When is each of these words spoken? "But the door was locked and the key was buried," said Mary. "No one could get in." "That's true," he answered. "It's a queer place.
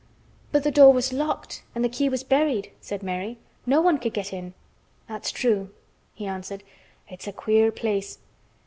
"But 0.51 0.63
the 0.63 0.71
door 0.71 0.91
was 0.91 1.13
locked 1.13 1.61
and 1.75 1.85
the 1.85 1.87
key 1.87 2.09
was 2.09 2.23
buried," 2.23 2.71
said 2.81 3.03
Mary. 3.03 3.37
"No 3.67 3.81
one 3.81 3.99
could 3.99 4.15
get 4.15 4.33
in." 4.33 4.55
"That's 5.07 5.29
true," 5.31 5.69
he 6.15 6.25
answered. 6.25 6.63
"It's 7.07 7.27
a 7.27 7.31
queer 7.31 7.71
place. 7.71 8.17